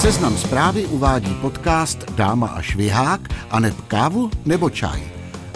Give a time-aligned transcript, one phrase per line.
[0.00, 4.96] Seznam zprávy uvádí podcast Dáma a švihák a neb kávu nebo čaj.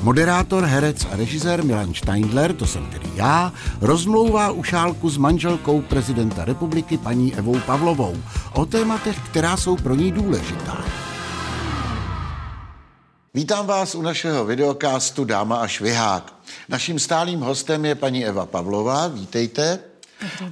[0.02, 6.44] Moderátor, herec a režisér Milan Steindler, to jsem tedy já, rozmlouvá ušálku s manželkou prezidenta
[6.44, 8.16] republiky paní Evou Pavlovou
[8.52, 10.84] o tématech, která jsou pro ní důležitá.
[13.34, 16.34] Vítám vás u našeho videokástu Dáma a švihák.
[16.68, 19.93] Naším stálým hostem je paní Eva Pavlová, vítejte.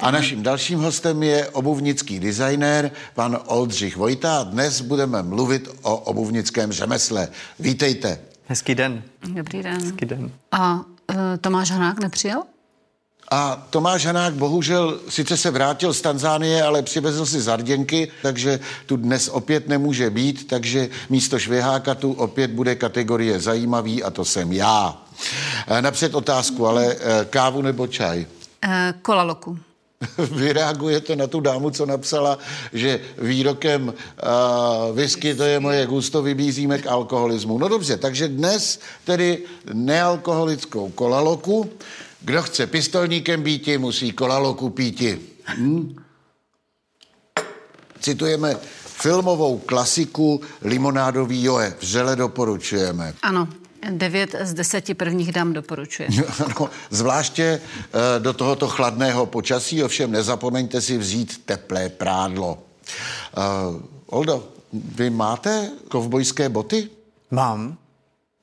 [0.00, 4.42] A naším dalším hostem je obuvnický designér pan Oldřich Vojta.
[4.42, 7.28] Dnes budeme mluvit o obuvnickém řemesle.
[7.58, 8.18] Vítejte.
[8.46, 9.02] Hezký den.
[9.26, 9.82] Dobrý den.
[9.82, 10.30] Hezký den.
[10.52, 12.42] A uh, Tomáš Hanák nepřijel?
[13.30, 18.96] A Tomáš Hanák bohužel sice se vrátil z Tanzánie, ale přivezl si zarděnky, takže tu
[18.96, 24.52] dnes opět nemůže být, takže místo šviháka tu opět bude kategorie zajímavý a to jsem
[24.52, 25.02] já.
[25.66, 28.26] E, napřed otázku, ale e, kávu nebo čaj?
[28.64, 29.58] Uh, kola loku.
[30.36, 32.38] Vy reagujete na tu dámu, co napsala,
[32.72, 37.58] že výrokem uh, whisky to je moje gusto, vybízíme k alkoholismu.
[37.58, 41.70] No dobře, takže dnes tedy nealkoholickou kolaloku.
[42.20, 45.20] Kdo chce pistolníkem býti, musí kolaloku píti.
[45.46, 45.96] Hm?
[48.00, 48.56] Citujeme
[48.86, 51.74] filmovou klasiku Limonádový Joe.
[51.80, 53.14] Vřele doporučujeme.
[53.22, 53.48] Ano,
[53.90, 56.08] devět z deseti prvních dám doporučuje.
[56.44, 62.58] Ano, zvláště uh, do tohoto chladného počasí, ovšem nezapomeňte si vzít teplé prádlo.
[63.36, 66.88] Uh, Oldo, vy máte kovbojské boty?
[67.30, 67.76] Mám.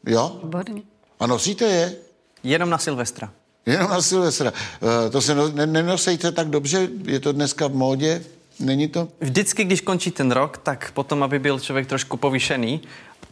[0.07, 0.39] Jo?
[0.43, 0.81] Výborně.
[1.19, 1.95] A nosíte je?
[2.43, 3.31] Jenom na Silvestra.
[3.65, 4.53] Jenom na Silvestra.
[4.81, 6.87] Uh, to se no, ne, nenosejte tak dobře?
[7.03, 8.23] Je to dneska v módě?
[8.59, 9.07] Není to?
[9.21, 12.81] Vždycky, když končí ten rok, tak potom, aby byl člověk trošku povýšený,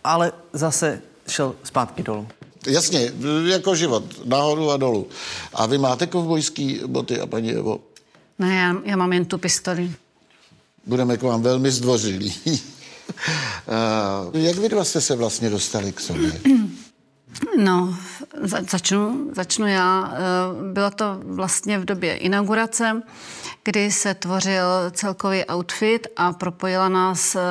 [0.04, 2.28] ale zase šel zpátky dolů.
[2.68, 3.12] Jasně,
[3.46, 5.08] jako život, nahoru a dolů.
[5.54, 7.80] A vy máte kovbojský boty a paní Evo?
[8.40, 9.92] Ne, já, já mám jen tu pistoli.
[10.86, 12.34] Budeme k vám velmi zdvořilí.
[12.46, 16.42] uh, jak vy dva jste se vlastně dostali k sobě?
[17.58, 17.98] No,
[18.42, 20.14] za, začnu, začnu já.
[20.14, 23.02] Eh, Bylo to vlastně v době inaugurace,
[23.68, 27.42] kdy se tvořil celkový outfit a propojila nás eh,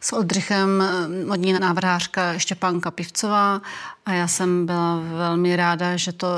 [0.00, 3.62] s Oldřichem eh, modní návrhářka Štěpánka Pivcová
[4.06, 6.28] a já jsem byla velmi ráda, že to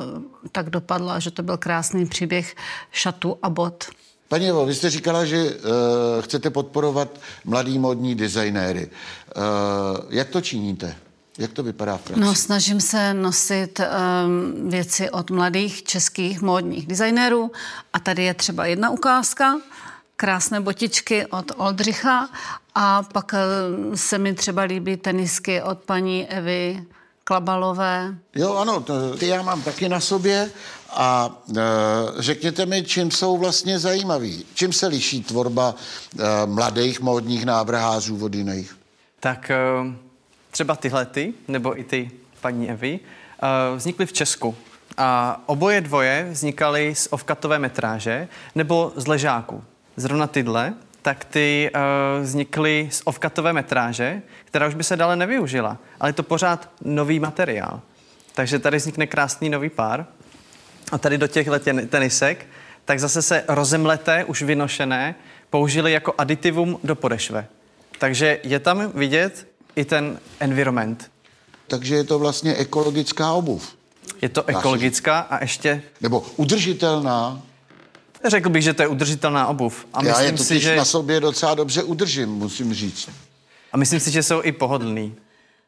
[0.53, 2.57] tak dopadlo a že to byl krásný příběh
[2.93, 3.85] šatu a bot.
[4.29, 5.61] Paní Evo, vy jste říkala, že uh,
[6.21, 7.09] chcete podporovat
[7.45, 8.91] mladý modní designéry.
[9.37, 9.43] Uh,
[10.11, 10.97] jak to činíte?
[11.39, 12.21] Jak to vypadá v praxi?
[12.21, 17.53] No, snažím se nosit um, věci od mladých českých módních designérů
[17.93, 19.61] a tady je třeba jedna ukázka,
[20.17, 22.29] krásné botičky od Oldřicha
[22.75, 26.85] a pak um, se mi třeba líbí tenisky od paní Evy
[27.25, 28.15] Klabalové.
[28.35, 30.51] Jo, ano, to, ty já mám taky na sobě
[30.91, 31.63] a e,
[32.19, 34.47] řekněte mi, čím jsou vlastně zajímaví.
[34.55, 38.77] Čím se liší tvorba e, mladých módních návrhářů od jiných?
[39.21, 39.57] Tak e,
[40.57, 44.57] třeba tyhle ty, nebo i ty paní Evy, e, vznikly v Česku.
[44.97, 49.65] A oboje dvoje vznikaly z ovkatové metráže nebo z ležáku.
[49.97, 51.81] Zrovna tyhle, tak ty uh,
[52.25, 55.79] vznikly z ovkatové metráže, která už by se dále nevyužila.
[56.01, 57.81] Ale je to pořád nový materiál.
[58.35, 60.07] Takže tady vznikne krásný nový pár.
[60.93, 61.59] A tady do těchto
[61.89, 62.47] tenisek,
[62.85, 65.15] tak zase se rozemleté, už vynošené,
[65.51, 67.47] použili jako aditivum do podešve.
[67.99, 71.11] Takže je tam vidět i ten environment.
[71.67, 73.77] Takže je to vlastně ekologická obuv.
[74.23, 75.83] Je to ekologická a ještě...
[76.01, 77.43] Nebo udržitelná.
[78.25, 79.87] Řekl bych, že to je udržitelná obuv.
[79.95, 80.77] A Já je totiž si, že...
[80.77, 83.09] na sobě docela dobře udržím, musím říct.
[83.73, 85.15] A myslím si, že jsou i pohodlný.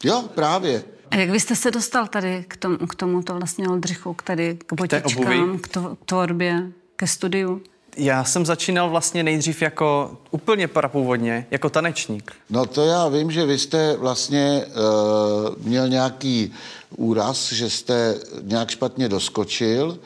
[0.05, 0.85] Jo, právě.
[1.11, 4.73] A jak byste se dostal tady k, tomu, k tomuto vlastně Oldřichu, k tady k
[4.73, 6.63] botičkám, k, to, k tvorbě,
[6.97, 7.63] ke studiu?
[8.01, 12.33] Já jsem začínal vlastně nejdřív jako úplně parapůvodně, jako tanečník.
[12.51, 16.55] No to já vím, že vy jste vlastně uh, měl nějaký
[16.97, 19.99] úraz, že jste nějak špatně doskočil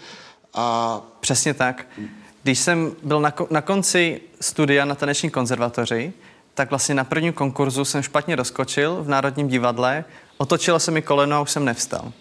[0.54, 1.00] a...
[1.20, 1.86] Přesně tak.
[2.42, 6.12] Když jsem byl na, na konci studia na taneční konzervatoři,
[6.54, 10.04] tak vlastně na prvním konkurzu jsem špatně doskočil v Národním divadle,
[10.36, 12.12] otočilo se mi koleno a už jsem nevstal.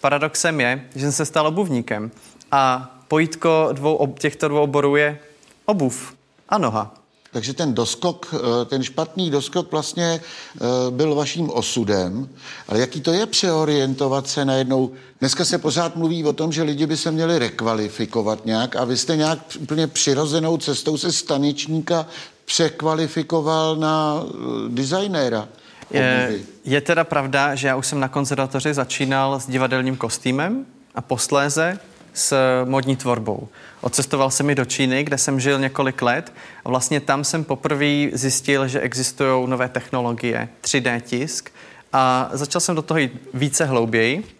[0.00, 2.10] Paradoxem je, že jsem se stal obuvníkem
[2.52, 5.18] a pojítko dvou, těchto dvou oborů je
[5.66, 6.14] obuv
[6.48, 6.94] a noha.
[7.32, 8.34] Takže ten doskok,
[8.66, 10.20] ten špatný doskok vlastně
[10.90, 12.28] byl vaším osudem,
[12.68, 14.92] ale jaký to je přeorientovat se najednou?
[15.20, 18.96] Dneska se pořád mluví o tom, že lidi by se měli rekvalifikovat nějak a vy
[18.96, 22.06] jste nějak úplně přirozenou cestou se staničníka
[22.44, 24.22] překvalifikoval na
[24.68, 25.48] designéra.
[25.90, 31.00] Je, je teda pravda, že já už jsem na konzervatoři začínal s divadelním kostýmem a
[31.00, 31.78] posléze
[32.18, 33.48] s modní tvorbou.
[33.80, 36.32] Odcestoval jsem i do Číny, kde jsem žil několik let
[36.64, 41.50] a vlastně tam jsem poprvé zjistil, že existují nové technologie, 3D tisk
[41.92, 44.34] a začal jsem do toho jít více hlouběji.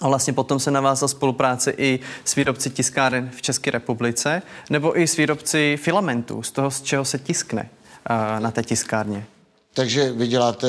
[0.00, 5.06] A vlastně potom se navázal spolupráce i s výrobci tiskáren v České republice, nebo i
[5.06, 7.62] s výrobci filamentů, z toho, z čeho se tiskne
[8.10, 9.26] uh, na té tiskárně.
[9.74, 10.68] Takže vy děláte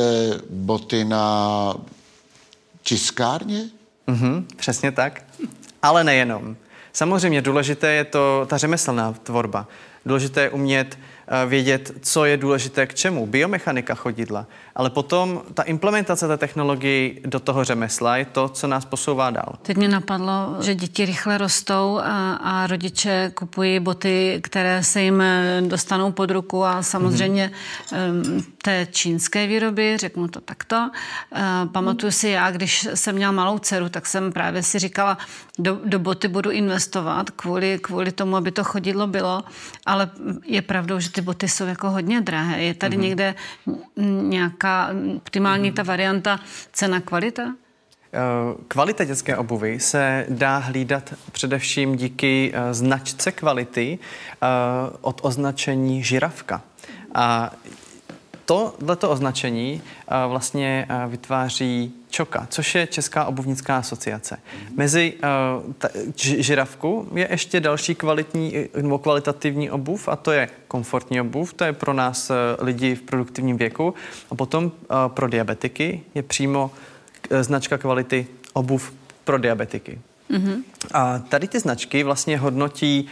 [0.50, 1.76] boty na
[2.84, 3.64] tiskárně?
[4.08, 5.24] Mhm, přesně tak.
[5.86, 6.56] Ale nejenom.
[6.94, 9.68] Samozřejmě důležité je to ta řemeslná tvorba.
[10.06, 10.98] Důležité je umět
[11.28, 13.26] Eh, vědět, co je důležité k čemu.
[13.26, 14.46] Biomechanika chodidla.
[14.76, 19.54] Ale potom ta implementace té technologie do toho řemesla je to, co nás posouvá dál.
[19.62, 25.22] Teď mě napadlo, že děti rychle rostou a, a rodiče kupují boty, které se jim
[25.22, 27.52] eh, dostanou pod ruku a samozřejmě
[27.90, 28.44] mm-hmm.
[28.66, 30.90] Té čínské výroby, řeknu to takto.
[31.36, 31.42] Eh,
[31.72, 35.18] pamatuju si já, když jsem měla malou dceru, tak jsem právě si říkala,
[35.60, 39.44] do, do boty budu investovat kvůli, kvůli tomu, aby to chodidlo bylo,
[39.86, 40.10] ale
[40.46, 42.64] je pravdou, že ty boty jsou jako hodně drahé.
[42.64, 43.02] Je tady mm-hmm.
[43.02, 43.36] někde
[44.22, 46.40] nějaká optimální ta varianta
[46.74, 47.44] cena kvalita?
[47.44, 48.18] Eh,
[48.68, 54.00] kvalita dětské obuvy se dá hlídat především díky eh, značce kvality
[55.02, 56.62] od označení žiravka.
[57.14, 57.52] A
[58.46, 59.82] tohleto označení
[60.28, 64.38] vlastně vytváří ČOKA, což je Česká obuvnická asociace.
[64.76, 71.22] Mezi uh, ta, žiravku je ještě další kvalitní nebo kvalitativní obuv a to je komfortní
[71.22, 73.94] obuv, to je pro nás uh, lidi v produktivním věku
[74.32, 74.72] a potom uh,
[75.08, 76.72] pro diabetiky je přímo
[77.32, 78.94] uh, značka kvality obuv
[79.24, 80.00] pro diabetiky.
[80.32, 80.64] Mm-hmm.
[80.94, 83.08] A tady ty značky vlastně hodnotí,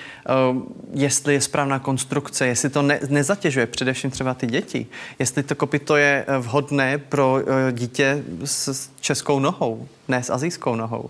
[0.51, 0.61] uh,
[0.93, 4.87] jestli je správná konstrukce, jestli to ne, nezatěžuje především třeba ty děti,
[5.19, 10.29] jestli to kopito je eh, vhodné pro uh, dítě s, s českou nohou, ne s
[10.29, 11.01] azijskou nohou.
[11.01, 11.09] Uh,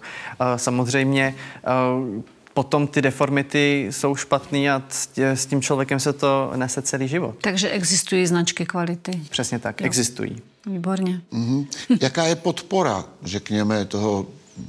[0.57, 1.35] samozřejmě
[1.97, 2.21] uh,
[2.53, 4.83] potom ty deformity jsou špatný a
[5.17, 7.35] s tím člověkem se to nese celý život.
[7.41, 9.21] Takže existují značky kvality.
[9.29, 9.85] Přesně tak, jo.
[9.85, 10.41] existují.
[10.65, 11.21] Výborně.
[11.33, 11.67] Mm-hmm.
[12.01, 14.27] Jaká je podpora, řekněme, toho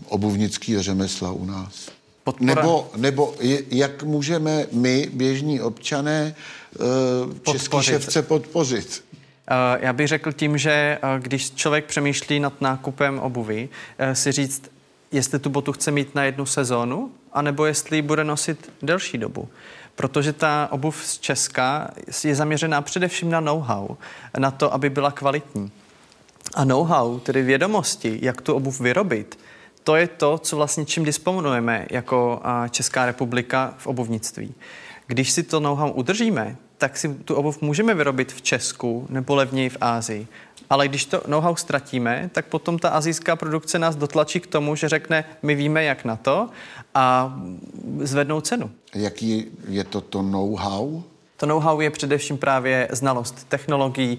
[0.09, 1.91] obuvnického řemesla u nás?
[2.25, 2.55] Podpora.
[2.55, 3.35] Nebo, nebo
[3.71, 6.35] jak můžeme my, běžní občané,
[6.79, 9.05] uh, český ševce podpořit?
[9.13, 13.69] Uh, já bych řekl tím, že uh, když člověk přemýšlí nad nákupem obuvy,
[14.13, 14.63] si říct,
[15.13, 19.49] jestli tu botu chce mít na jednu sezónu, anebo jestli ji bude nosit delší dobu.
[19.95, 21.91] Protože ta obuv z Česka
[22.25, 23.97] je zaměřená především na know-how,
[24.39, 25.71] na to, aby byla kvalitní.
[26.55, 29.39] A know-how, tedy vědomosti, jak tu obuv vyrobit,
[29.85, 34.55] to je to, co vlastně čím disponujeme jako Česká republika v obuvnictví.
[35.07, 39.69] Když si to know-how udržíme, tak si tu obuv můžeme vyrobit v Česku nebo levněji
[39.69, 40.27] v Ázii.
[40.71, 44.89] Ale když to know-how ztratíme, tak potom ta azijská produkce nás dotlačí k tomu, že
[44.89, 46.49] řekne, my víme, jak na to
[46.95, 47.37] a
[47.99, 48.71] zvednou cenu.
[48.95, 51.03] Jaký je to to know-how?
[51.37, 54.19] To know-how je především právě znalost technologií,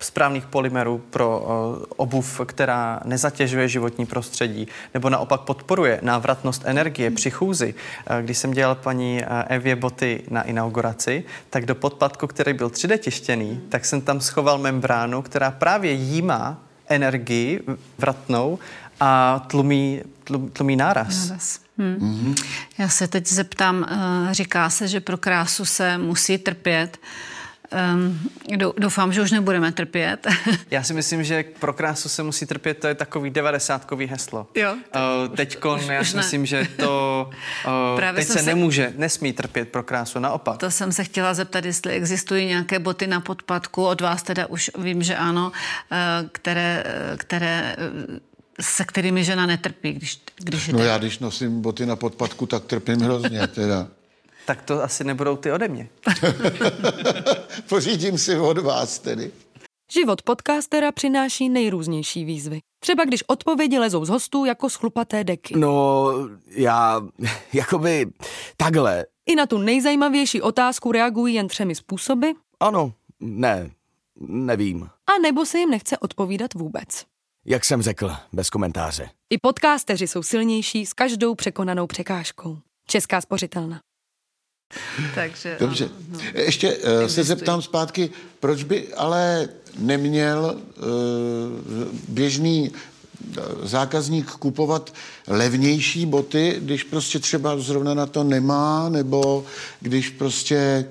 [0.00, 7.30] správných polymerů pro uh, obuv, která nezatěžuje životní prostředí, nebo naopak podporuje návratnost energie při
[7.30, 7.74] chůzi.
[8.10, 12.68] Uh, když jsem dělal paní uh, Evě boty na inauguraci, tak do podpadku, který byl
[12.68, 16.58] 3D tištěný, tak jsem tam schoval membránu, která právě jímá
[16.88, 17.60] energii
[17.98, 18.58] vratnou
[19.00, 21.28] a tlumí, tlumí, tlumí náraz.
[21.28, 21.60] náraz.
[21.78, 21.96] Hmm.
[22.00, 22.44] Mm-hmm.
[22.78, 23.86] Já se teď zeptám,
[24.30, 26.98] říká se, že pro krásu se musí trpět.
[27.94, 28.20] Um,
[28.78, 30.26] doufám, že už nebudeme trpět.
[30.70, 34.46] Já si myslím, že pro krásu se musí trpět, to je takový devadesátkový heslo.
[34.54, 34.72] Jo.
[34.72, 37.30] Uh, teďkon, já si myslím, že to
[37.94, 40.56] uh, teď se, se nemůže, nesmí trpět pro krásu, naopak.
[40.56, 44.70] To jsem se chtěla zeptat, jestli existují nějaké boty na podpadku, od vás teda už
[44.78, 46.84] vím, že ano, uh, které,
[47.16, 47.76] které
[48.60, 53.00] se kterými žena netrpí, když, když No já, když nosím boty na podpadku, tak trpím
[53.00, 53.88] hrozně teda
[54.48, 55.88] tak to asi nebudou ty ode mě.
[57.68, 59.32] Pořídím si od vás tedy.
[59.92, 62.60] Život podcastera přináší nejrůznější výzvy.
[62.80, 65.56] Třeba když odpovědi lezou z hostů jako schlupaté deky.
[65.56, 66.06] No,
[66.50, 67.00] já,
[67.52, 68.06] jakoby,
[68.56, 69.06] takhle.
[69.26, 72.28] I na tu nejzajímavější otázku reagují jen třemi způsoby.
[72.60, 73.70] Ano, ne,
[74.20, 74.82] nevím.
[74.82, 77.04] A nebo se jim nechce odpovídat vůbec.
[77.46, 79.10] Jak jsem řekl, bez komentáře.
[79.30, 82.58] I podcasteři jsou silnější s každou překonanou překážkou.
[82.86, 83.80] Česká spořitelna.
[85.14, 85.84] Takže, Dobře.
[85.84, 86.18] Ano, no.
[86.34, 88.10] Ještě uh, se zeptám zpátky,
[88.40, 89.48] proč by ale
[89.78, 90.84] neměl uh,
[92.08, 94.94] běžný eh, zákazník kupovat
[95.26, 99.44] levnější boty, když prostě třeba zrovna na to nemá, nebo
[99.80, 100.88] když prostě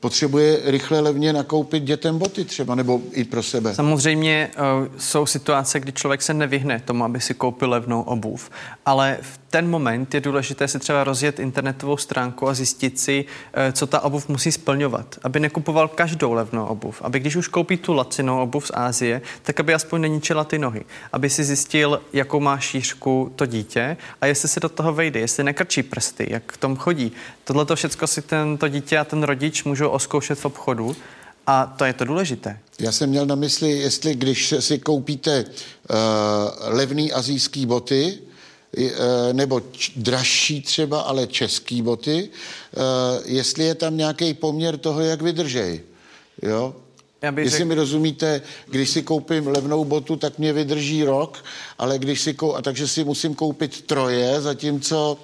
[0.00, 3.74] potřebuje rychle levně nakoupit dětem boty třeba, nebo i pro sebe.
[3.74, 8.50] Samozřejmě uh, jsou situace, kdy člověk se nevyhne tomu, aby si koupil levnou obuv,
[8.86, 13.72] ale v ten moment je důležité si třeba rozjet internetovou stránku a zjistit si, uh,
[13.72, 17.92] co ta obuv musí splňovat, aby nekupoval každou levnou obuv, aby když už koupí tu
[17.92, 22.58] lacinou obuv z Ázie, tak aby aspoň neničila ty nohy, aby si zjistil, jakou má
[22.58, 26.76] šířku to dítě a jestli se do toho vejde, jestli nekrčí prsty, jak v tom
[26.76, 27.12] chodí.
[27.44, 30.96] Tohle to všechno si ten, to dítě a ten rodič můžou oskoušet v obchodu
[31.46, 32.58] a to je to důležité.
[32.80, 35.96] Já jsem měl na mysli, jestli když si koupíte uh,
[36.60, 38.18] levný azijský boty,
[38.78, 38.84] uh,
[39.32, 42.30] nebo č- dražší třeba, ale český boty,
[42.76, 42.82] uh,
[43.24, 45.80] jestli je tam nějaký poměr toho, jak vydržej.
[46.42, 46.74] Jo?
[47.22, 51.44] Jestli řek- mi rozumíte, když si koupím levnou botu, tak mě vydrží rok,
[51.78, 52.54] ale když si kou...
[52.54, 55.18] a takže si musím koupit troje, zatímco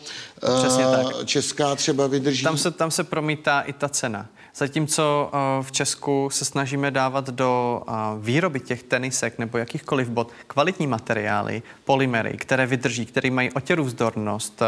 [0.59, 1.27] Přesně uh, tak.
[1.27, 2.45] česká třeba vydrží.
[2.45, 4.27] Tam se, tam se promítá i ta cena.
[4.57, 10.31] Zatímco uh, v Česku se snažíme dávat do uh, výroby těch tenisek nebo jakýchkoliv bot
[10.47, 14.63] kvalitní materiály, polymery, které vydrží, které mají otěrůvzdornost,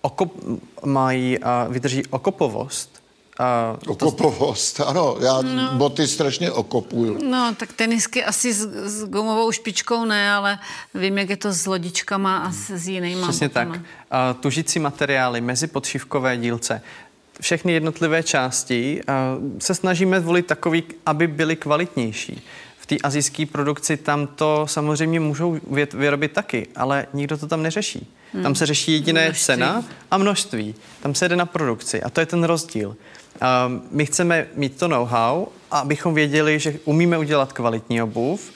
[0.00, 0.32] okop,
[0.84, 2.95] mají, vydrží okopovost.
[3.40, 5.70] Uh, Okopovost, ano, já no.
[5.72, 7.18] boty strašně okopuju.
[7.30, 10.58] No, tak tenisky asi s, s gumovou špičkou ne, ale
[10.94, 13.28] vím, jak je to s lodičkama a s, s jinýma.
[13.28, 13.68] Přesně tak.
[13.68, 13.84] botama.
[14.10, 16.82] A tužící materiály, mezi podšívkové dílce,
[17.40, 22.42] všechny jednotlivé části a se snažíme volit takový, aby byly kvalitnější.
[22.86, 25.60] V té azijské produkci tam to samozřejmě můžou
[25.94, 28.12] vyrobit taky, ale nikdo to tam neřeší.
[28.32, 28.42] Hmm.
[28.42, 29.44] Tam se řeší jediné Množství.
[29.44, 30.74] cena a množství.
[31.02, 32.96] Tam se jde na produkci a to je ten rozdíl.
[33.40, 38.52] A my chceme mít to know-how, abychom věděli, že umíme udělat kvalitní obuv,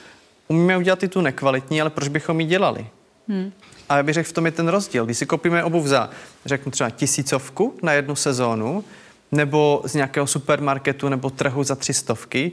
[0.47, 2.87] umíme udělat i tu nekvalitní, ale proč bychom ji dělali?
[3.27, 3.51] Hmm.
[3.89, 5.05] A já bych řekl, v tom je ten rozdíl.
[5.05, 6.09] Když si koupíme obuv za,
[6.45, 8.83] řeknu třeba tisícovku na jednu sezónu,
[9.31, 12.51] nebo z nějakého supermarketu nebo trhu za tři stovky,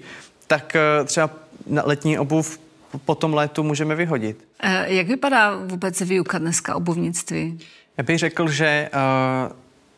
[0.48, 1.30] tak eh, třeba
[1.66, 2.58] na letní obuv
[3.04, 4.44] po tom létu můžeme vyhodit.
[4.60, 7.58] Eh, Jak vypadá vůbec výuka dneska obuvnictví?
[7.96, 8.88] Já bych řekl, že eh,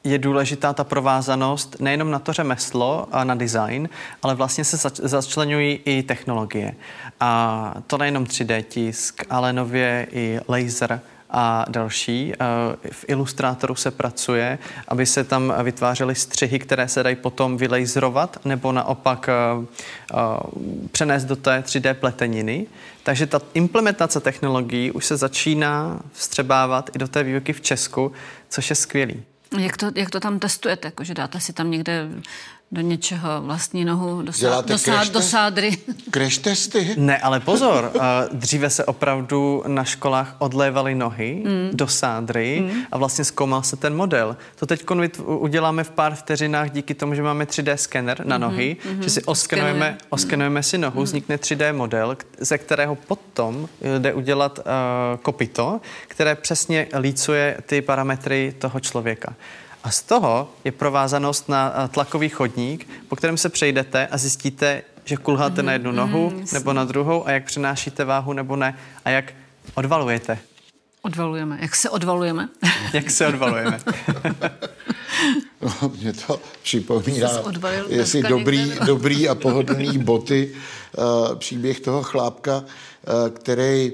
[0.04, 3.88] je důležitá ta provázanost nejenom na to řemeslo a na design,
[4.22, 6.74] ale vlastně se zač- začlenují i technologie.
[7.20, 12.32] A to nejenom 3D tisk, ale nově i laser a další.
[12.32, 12.36] Eh,
[12.92, 14.58] V ilustrátoru se pracuje,
[14.88, 20.16] aby se tam vytvářely střihy, které se dají potom vylejzrovat nebo naopak eh, eh,
[20.92, 22.66] přenést do té 3D pleteniny.
[23.02, 28.12] Takže ta implementace technologií už se začíná vstřebávat i do té výuky v Česku,
[28.48, 29.22] což je skvělý.
[29.58, 30.88] Jak to, jak to tam testujete?
[30.88, 32.08] Jako, že dáte si tam někde
[32.72, 35.78] do něčeho vlastní nohu, do, sá, do, sá, crash do sádry?
[36.12, 36.94] Crash testy?
[36.96, 38.00] Ne, ale pozor, eh,
[38.32, 41.70] dříve se opravdu na školách odlévaly nohy mm.
[41.72, 42.80] do sádry mm.
[42.92, 44.36] a vlastně zkoumal se ten model.
[44.56, 44.90] To teď
[45.24, 49.00] uděláme v pár vteřinách díky tomu, že máme 3D skener na nohy, mm-hmm.
[49.00, 49.98] že si oskenujeme, Oskenuje.
[50.10, 54.64] oskenujeme si nohu, vznikne 3D model, ze kterého potom jde udělat uh,
[55.22, 59.34] kopito, které přesně lícuje ty parametry toho člověka.
[59.84, 64.82] A z toho je provázanost na eh, tlakový chodník, po kterém se přejdete a zjistíte,
[65.04, 69.10] že kulháte na jednu nohu nebo na druhou a jak přenášíte váhu nebo ne a
[69.10, 69.32] jak
[69.74, 70.38] odvalujete.
[71.02, 71.58] Odvalujeme.
[71.60, 72.48] Jak se odvalujeme?
[72.92, 73.80] Jak se odvalujeme.
[75.60, 77.28] No, mě to připomíná,
[77.88, 78.86] jestli dobrý, někde, no.
[78.86, 80.54] dobrý a pohodlný boty.
[80.98, 82.64] Uh, příběh toho chlápka, uh,
[83.28, 83.92] který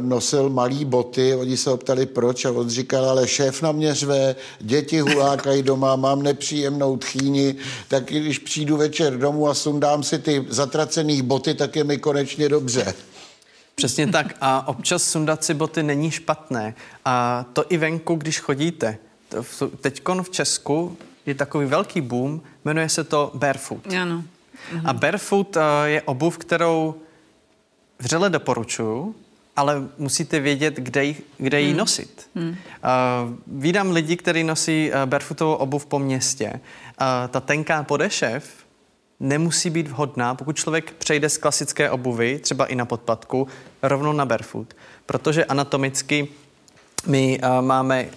[0.00, 3.94] nosil malý boty, oni se ho ptali proč a on říkal, ale šéf na mě
[3.94, 7.54] řve, děti hulákají doma, mám nepříjemnou tchýni,
[7.88, 12.48] tak když přijdu večer domů a sundám si ty zatracený boty, tak je mi konečně
[12.48, 12.94] dobře.
[13.74, 14.36] Přesně tak.
[14.40, 16.74] A občas sundat si boty není špatné.
[17.04, 18.98] A to i venku, když chodíte.
[19.80, 23.86] Teď v Česku je takový velký boom, jmenuje se to barefoot.
[24.00, 24.24] ano.
[24.84, 26.94] A barefoot eh, je obuv, kterou
[27.98, 29.14] vřele doporučuju,
[29.56, 32.30] ale musíte vědět, kde ji, kde ji nosit.
[32.34, 32.48] Hmm.
[32.48, 32.56] Uh,
[33.46, 36.50] vídám lidi, kteří nosí uh, barefootovou obuv po městě.
[36.54, 36.60] Uh,
[37.28, 38.44] ta tenká podešev
[39.20, 43.48] nemusí být vhodná, pokud člověk přejde z klasické obuvy, třeba i na podpatku,
[43.82, 44.74] rovnou na barefoot.
[45.06, 46.28] Protože anatomicky
[47.06, 48.08] my uh, máme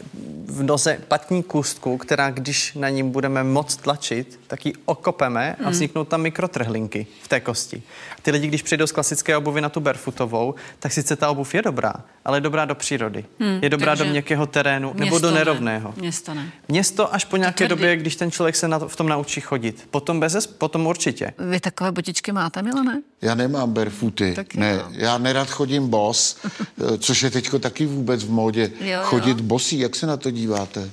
[0.47, 5.69] v noze patní kůstku, která když na ní budeme moc tlačit, tak ji okopeme a
[5.69, 7.83] vzniknou tam mikrotrhlinky v té kosti.
[8.21, 11.61] Ty lidi, když přijdou z klasické obuvy na tu barefootovou, tak sice ta obuv je
[11.61, 11.93] dobrá,
[12.25, 13.25] ale je dobrá do přírody.
[13.39, 15.37] Hmm, je dobrá do měkkého terénu nebo do ne.
[15.37, 15.93] nerovného.
[15.97, 16.51] Město ne.
[16.67, 17.69] Město až po nějaké tvrdý.
[17.69, 19.87] době, když ten člověk se na to, v tom naučí chodit.
[19.91, 21.33] Potom, bez, potom určitě.
[21.49, 23.01] Vy takové botičky máte, Milané?
[23.21, 24.33] Já nemám barefooty.
[24.35, 28.71] Taky ne, já nerad chodím bos, eh, což je teďko taky vůbec v módě.
[28.79, 28.99] Jo, jo.
[29.03, 30.89] Chodit bosí, jak se na to díváte?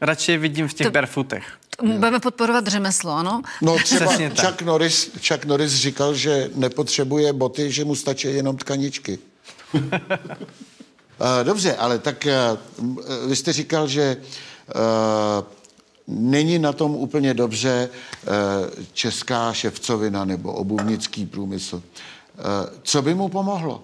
[0.00, 1.52] Radši je vidím v těch barefootech.
[1.82, 3.42] Budeme podporovat řemeslo, ano?
[3.62, 4.46] No třeba Přesně tak.
[4.46, 9.18] Chuck Norris, Chuck Norris říkal, že nepotřebuje boty, že mu stačí jenom tkaničky.
[11.20, 14.02] Eh, Dobře, ale tak eh, eh, vy jste říkal, že
[14.68, 14.74] eh,
[16.08, 18.28] není na tom úplně dobře eh,
[18.92, 21.82] česká ševcovina nebo obuvnický průmysl.
[22.38, 22.42] Eh,
[22.82, 23.82] Co by mu pomohlo?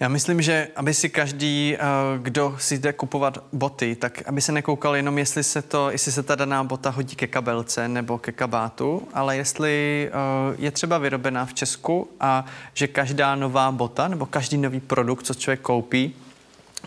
[0.00, 1.78] Já myslím, že aby si každý, eh,
[2.18, 6.22] kdo si jde kupovat boty, tak aby se nekoukal jenom, jestli se, to, jestli se
[6.22, 11.46] ta daná bota hodí ke kabelce nebo ke kabátu, ale jestli eh, je třeba vyrobená
[11.46, 16.14] v Česku a že každá nová bota nebo každý nový produkt, co člověk koupí,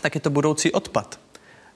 [0.01, 1.20] tak je to budoucí odpad.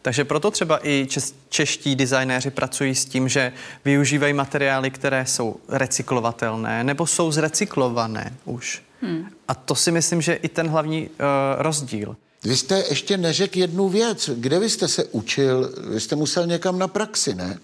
[0.02, 1.08] Takže proto třeba i
[1.50, 3.54] čeští designéři pracují s tím, že
[3.86, 8.82] využívají materiály, které jsou recyklovatelné nebo jsou zrecyklované už.
[9.04, 9.30] Hmm.
[9.48, 11.18] A to si myslím, že je i ten hlavní uh,
[11.58, 12.16] rozdíl.
[12.44, 14.30] Vy jste ještě neřekl jednu věc.
[14.36, 15.74] Kde vy jste se učil?
[15.94, 17.60] Vy jste musel někam na praxi, ne?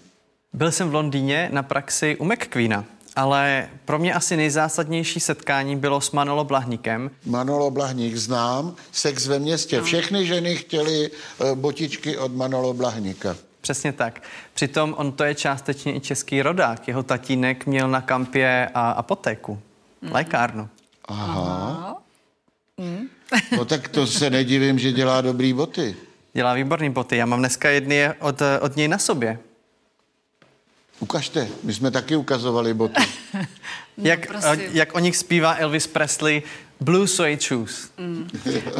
[0.52, 2.84] Byl jsem v Londýně na praxi u McQueena,
[3.16, 7.10] ale pro mě asi nejzásadnější setkání bylo s Manolo Blahníkem.
[7.26, 9.82] Manolo Blahník znám, sex ve městě.
[9.82, 13.36] Všechny ženy chtěly eh, botičky od Manolo Blahníka.
[13.60, 14.22] Přesně tak.
[14.54, 16.88] Přitom on to je částečně i český rodák.
[16.88, 19.58] Jeho tatínek měl na kampě a apotéku,
[20.02, 20.12] mm.
[20.12, 20.68] lékárnu.
[21.10, 21.96] Aha.
[23.56, 25.96] No tak to se nedivím, že dělá dobrý boty.
[26.32, 27.16] Dělá výborný boty.
[27.16, 29.38] Já mám dneska jedny od, od něj na sobě.
[31.00, 33.02] Ukažte, my jsme taky ukazovali boty.
[33.96, 34.50] jak, prosím.
[34.50, 36.42] o, jak o nich zpívá Elvis Presley,
[36.80, 37.90] Blue Suede Shoes.
[37.98, 38.28] Mm.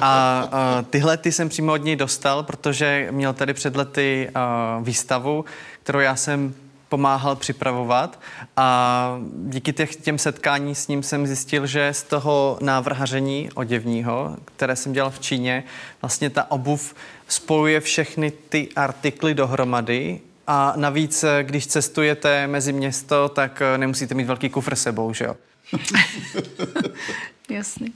[0.00, 4.84] A uh, tyhle ty jsem přímo od něj dostal, protože měl tady před lety uh,
[4.84, 5.44] výstavu,
[5.82, 6.54] kterou já jsem
[6.90, 8.20] pomáhal připravovat
[8.56, 14.76] a díky těch, těm setkání s ním jsem zjistil, že z toho návrhaření oděvního, které
[14.76, 15.64] jsem dělal v Číně,
[16.02, 16.94] vlastně ta obuv
[17.28, 24.25] spojuje všechny ty artikly dohromady a navíc, když cestujete mezi město, tak eh, nemusíte mít
[24.25, 25.37] velký kufr sebou, že jo?
[27.50, 27.92] Jasný.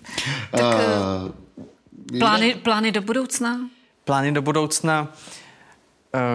[0.50, 3.60] Tak uh, plány, plány do budoucna?
[4.04, 5.08] Plány do budoucna.
[5.08, 5.43] eh,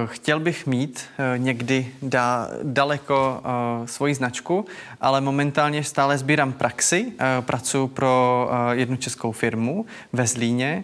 [0.06, 4.66] Chtěl bych mít eh, někdy da, daleko eh, svoji značku,
[5.02, 7.14] ale momentálně stále sbírám praxi.
[7.20, 10.84] Eh, Pracuji pro eh, jednu českou firmu ve Zlíně.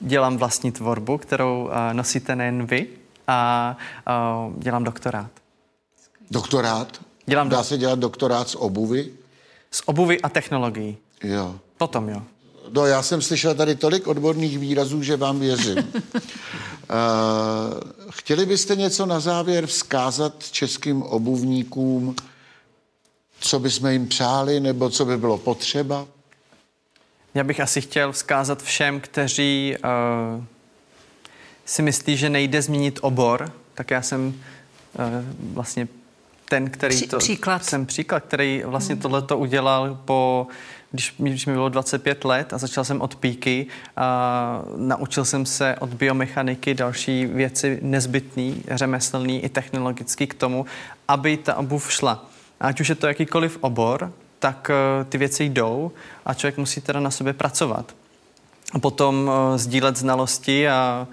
[0.00, 2.86] Dělám vlastní tvorbu, kterou eh, nosíte nejen vy
[3.26, 3.76] a
[4.08, 4.12] eh,
[4.58, 5.30] dělám doktorát.
[6.30, 7.00] Doktorát?
[7.26, 9.10] Dělám Dá do- se dělat doktorát z obuvy?
[9.70, 10.96] Z obuvy a technologií.
[11.24, 11.54] Jo.
[11.78, 12.22] Potom jo.
[12.68, 15.78] No, já jsem slyšel tady tolik odborných výrazů, že vám věřím.
[15.78, 15.84] uh,
[18.10, 22.16] chtěli byste něco na závěr vzkázat českým obuvníkům,
[23.40, 26.06] co bychom jim přáli, nebo co by bylo potřeba?
[27.34, 29.76] Já bych asi chtěl vzkázat všem, kteří
[30.36, 30.44] uh,
[31.64, 34.34] si myslí, že nejde změnit obor, tak já jsem uh,
[35.54, 35.88] vlastně
[36.50, 37.18] ten, který to...
[37.18, 37.64] příklad.
[37.64, 39.02] Jsem příklad, který vlastně hmm.
[39.02, 40.46] tohle to udělal po...
[40.92, 45.46] Když, mi- když mi bylo 25 let a začal jsem od píky a naučil jsem
[45.46, 50.66] se od biomechaniky další věci nezbytné, řemeslný i technologický k tomu,
[51.08, 52.26] aby ta obuv šla.
[52.60, 55.92] Ať už je to jakýkoliv obor, tak eh, ty věci jdou
[56.26, 57.94] a člověk musí teda na sobě pracovat.
[58.72, 61.06] A potom uh, sdílet znalosti a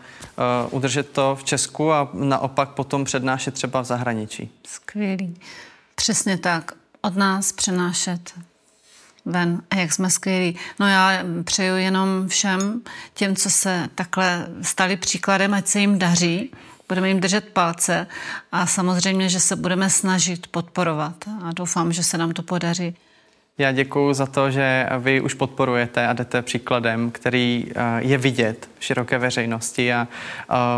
[0.67, 4.51] uh, udržet to v Česku a naopak potom přednášet třeba v zahraničí.
[4.67, 5.35] Skvělý.
[5.95, 6.71] Přesně tak.
[7.01, 8.33] Od nás přenášet
[9.25, 9.61] ven.
[9.69, 10.55] A jak jsme skvělí.
[10.79, 11.11] No já
[11.43, 12.81] přeju jenom všem
[13.13, 16.51] těm, co se takhle stali příkladem, ať se jim daří.
[16.87, 18.07] Budeme jim držet palce
[18.51, 21.15] a samozřejmě, že se budeme snažit podporovat.
[21.43, 22.95] A doufám, že se nám to podaří.
[23.57, 28.69] Já děkuji za to, že vy už podporujete a jdete příkladem, který uh, je vidět
[28.79, 30.07] v široké veřejnosti a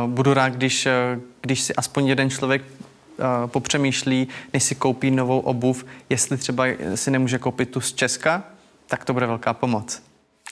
[0.03, 2.63] uh, budu rád, když, uh, když si aspoň jeden člověk
[3.45, 6.65] popřemýšlí, než si koupí novou obuv, jestli třeba
[6.95, 8.43] si nemůže koupit tu z Česka,
[8.87, 10.01] tak to bude velká pomoc.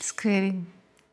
[0.02, 0.66] Skvělý.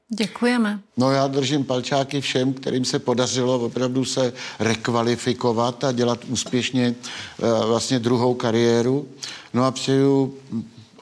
[0.08, 0.80] Děkujeme.
[0.96, 7.66] No já držím palčáky všem, kterým se podařilo opravdu se rekvalifikovat a dělat úspěšně eh,
[7.66, 9.08] vlastně druhou kariéru.
[9.54, 10.34] No a přeju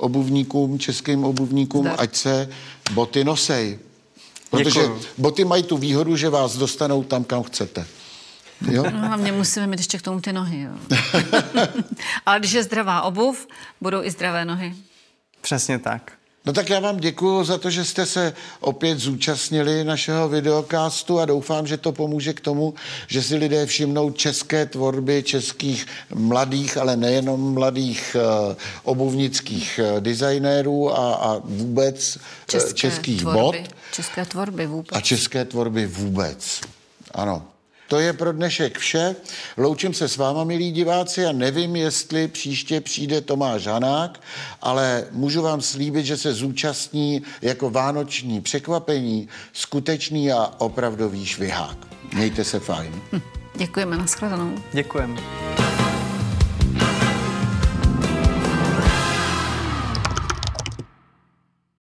[0.03, 1.97] obuvníkům, českým obuvníkům, Zdar.
[1.99, 2.49] ať se
[2.93, 3.79] boty nosej.
[4.51, 5.01] Protože Děkuju.
[5.19, 7.87] boty mají tu výhodu, že vás dostanou tam, kam chcete.
[8.71, 8.83] Jo?
[8.91, 10.61] No, hlavně musíme mít ještě k tomu ty nohy.
[10.61, 10.97] Jo.
[12.27, 13.49] Ale když je zdravá obuv,
[13.81, 14.75] budou i zdravé nohy.
[15.41, 16.13] Přesně tak.
[16.47, 21.25] No tak já vám děkuji za to, že jste se opět zúčastnili našeho videokástu a
[21.25, 22.75] doufám, že to pomůže k tomu,
[23.07, 28.17] že si lidé všimnou české tvorby českých mladých, ale nejenom mladých
[28.49, 32.17] uh, obuvnických uh, designérů a, a vůbec
[32.55, 34.89] uh, českých tvorby, bod České tvorby vůbec.
[34.93, 36.61] a české tvorby vůbec.
[37.15, 37.52] Ano.
[37.93, 39.17] To je pro dnešek vše.
[39.57, 44.21] Loučím se s váma, milí diváci, a nevím, jestli příště přijde Tomáš Hanák,
[44.63, 51.77] ale můžu vám slíbit, že se zúčastní jako vánoční překvapení skutečný a opravdový švihák.
[52.15, 53.03] Mějte se fajn.
[53.55, 54.55] Děkujeme, nashledanou.
[54.73, 55.21] Děkujeme.